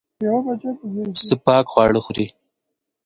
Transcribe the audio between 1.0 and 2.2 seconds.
پسه پاک خواړه